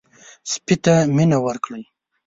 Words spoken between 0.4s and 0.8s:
سپي